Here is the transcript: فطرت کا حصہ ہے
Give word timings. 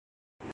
فطرت 0.03 0.39
کا 0.39 0.45
حصہ 0.45 0.45
ہے 0.45 0.49